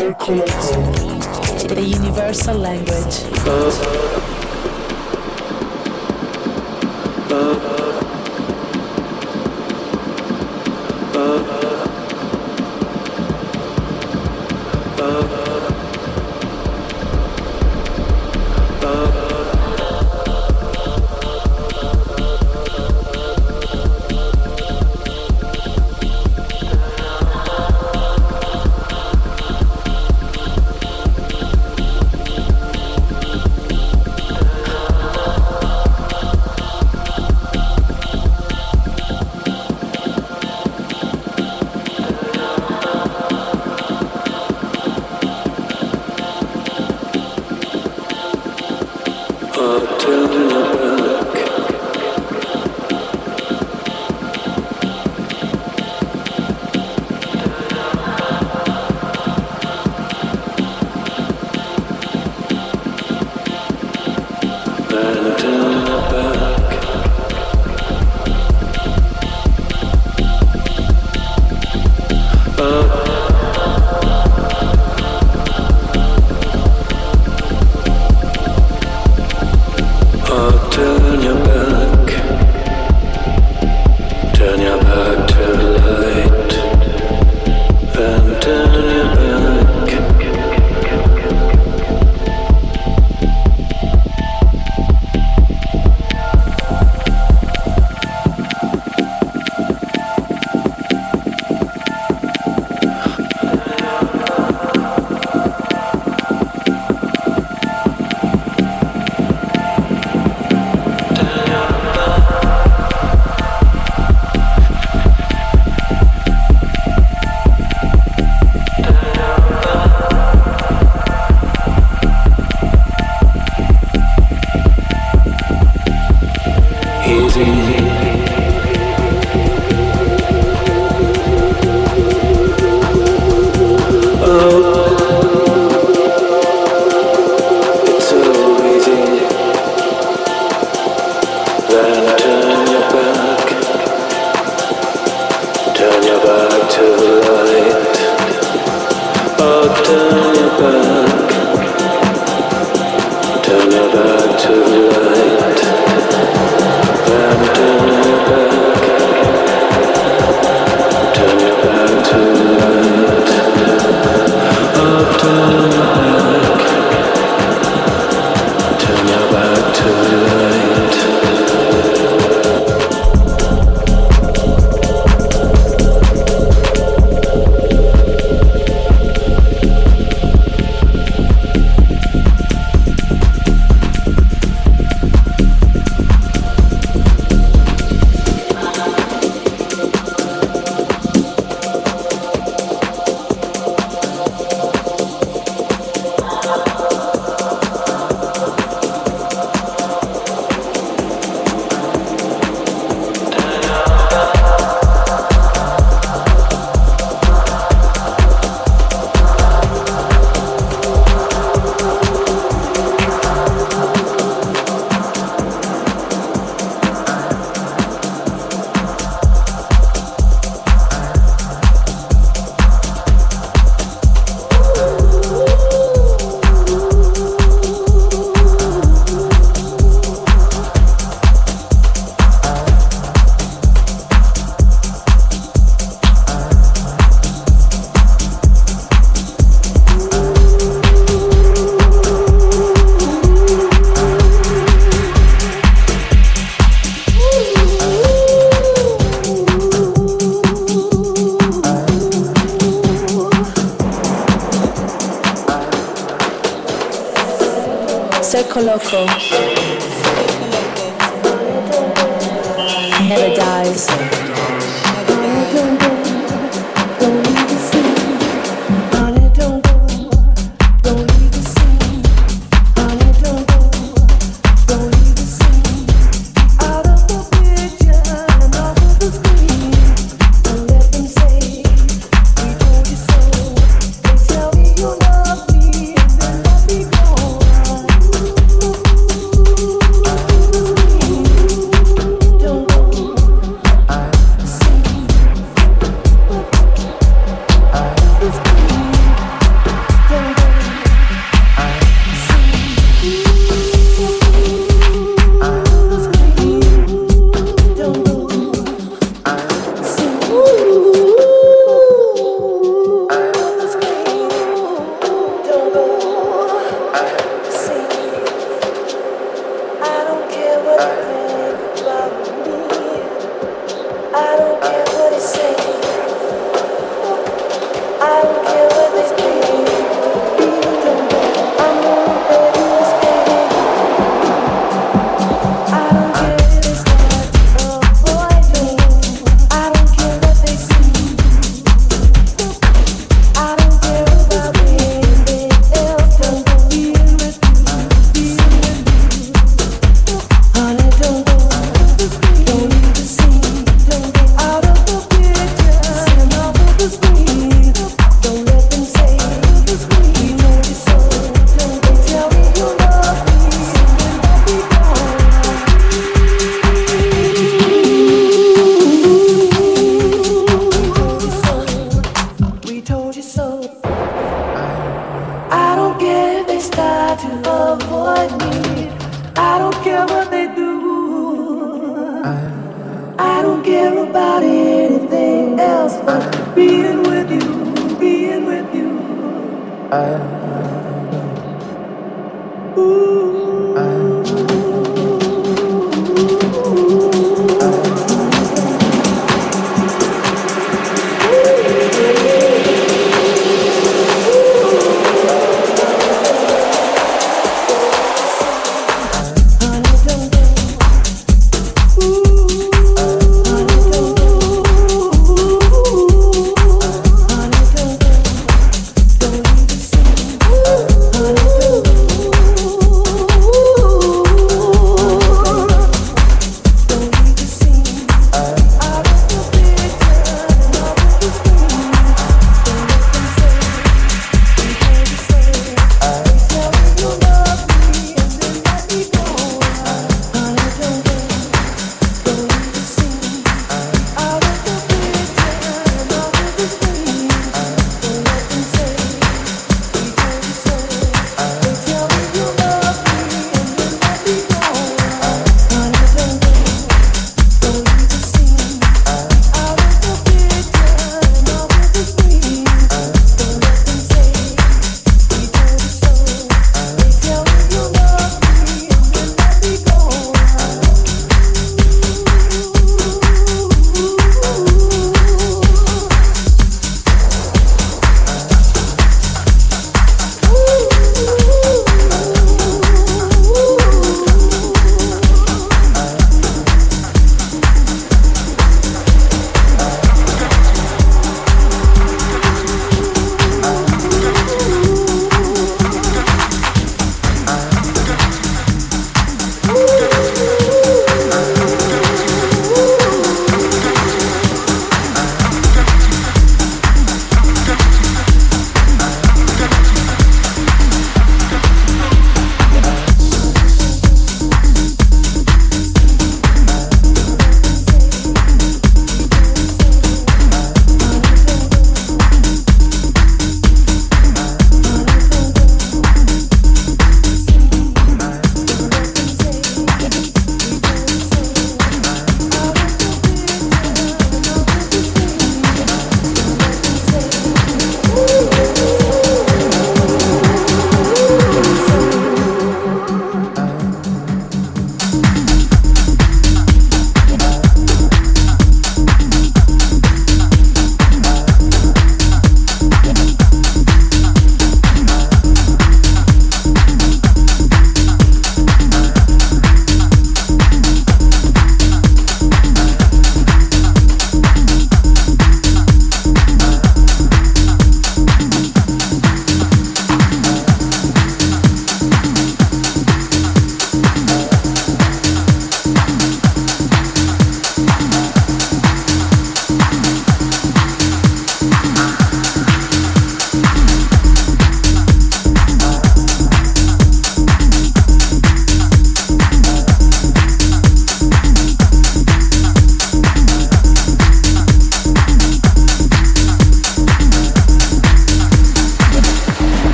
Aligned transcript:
Circoloco. 0.00 1.68
The 1.68 1.82
universal 1.82 2.56
language. 2.56 3.26
Loco. 7.28 7.69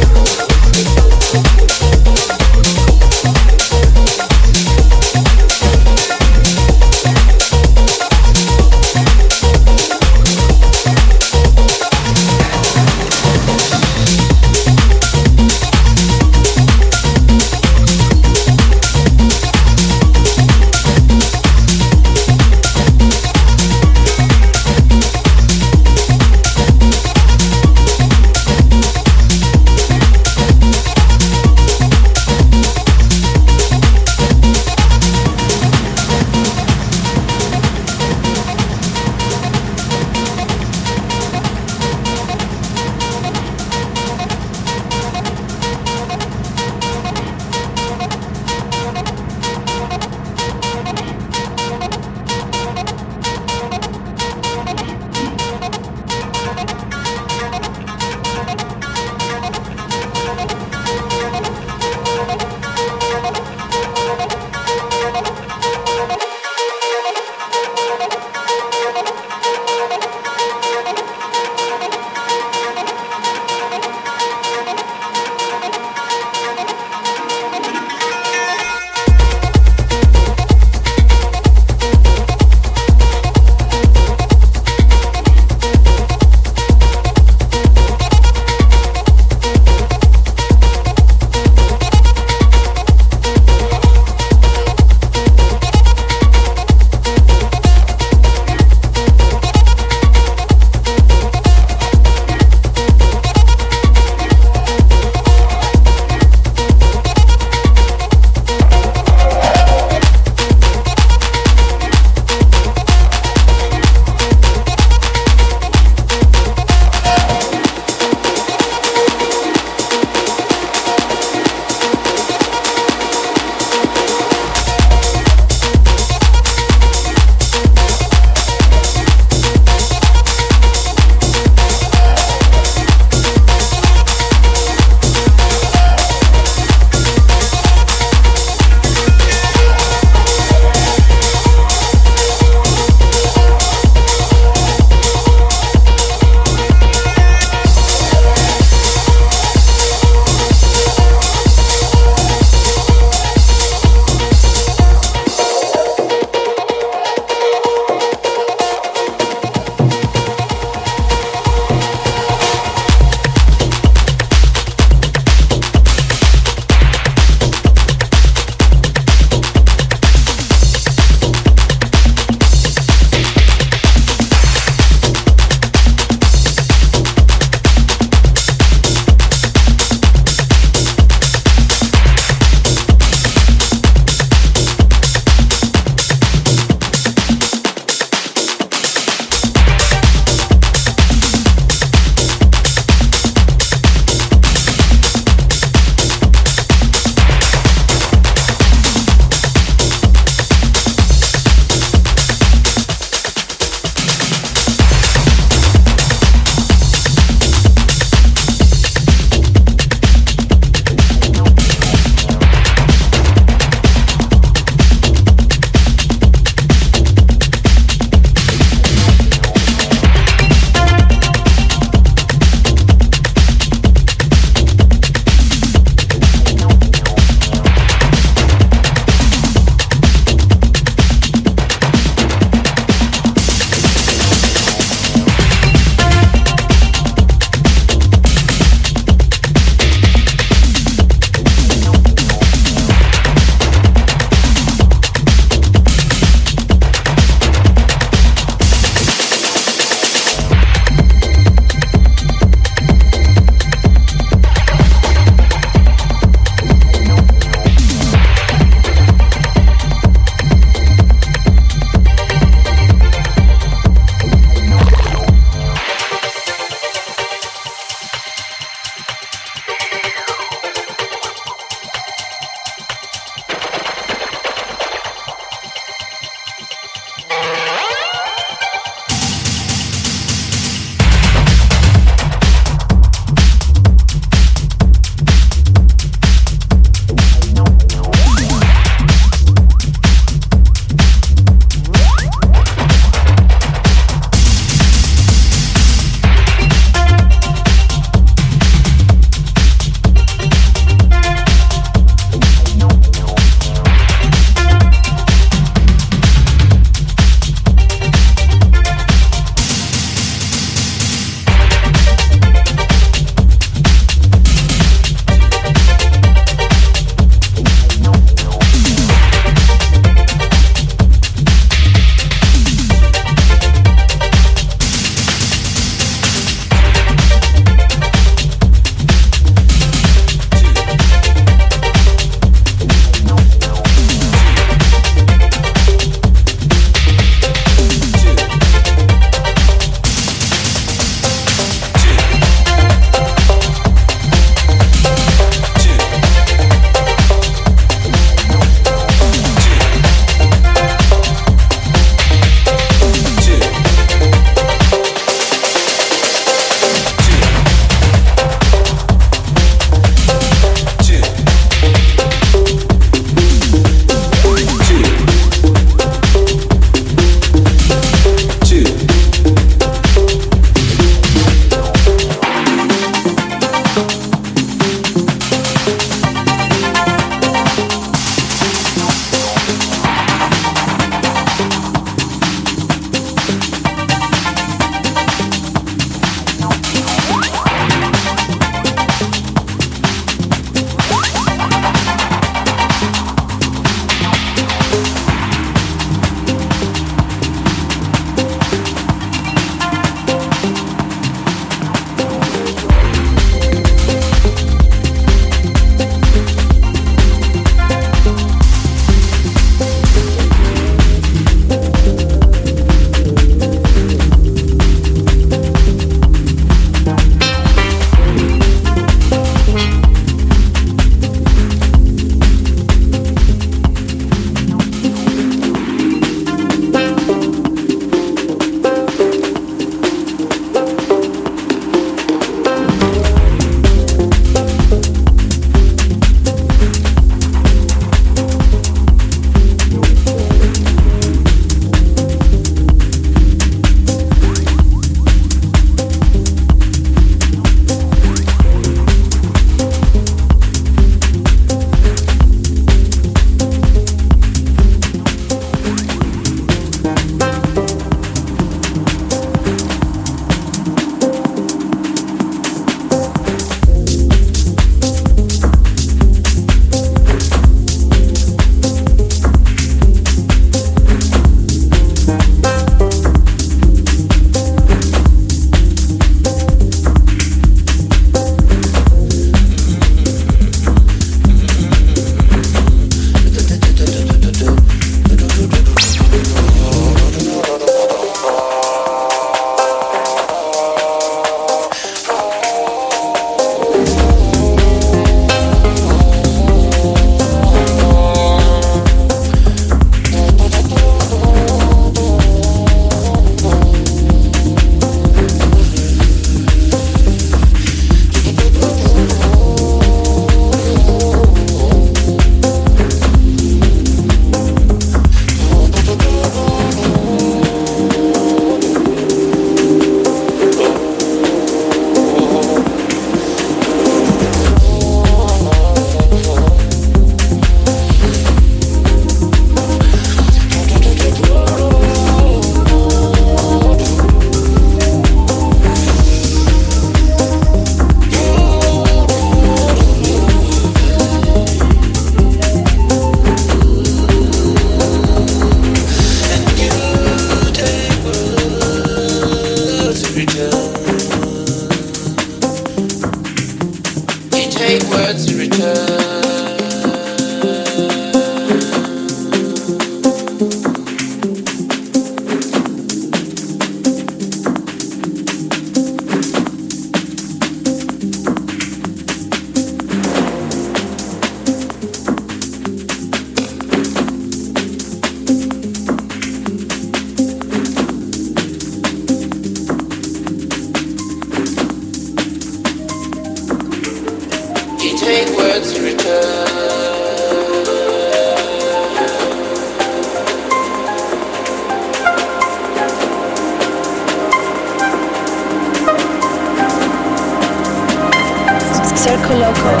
local, 599.60 600.00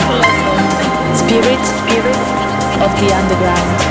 spirit, 1.14 1.60
spirit 1.84 2.16
of 2.80 2.90
the 2.98 3.12
underground. 3.12 3.89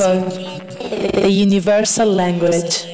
Circoloco, 0.00 1.12
the 1.12 1.30
universal 1.30 2.10
language. 2.10 2.89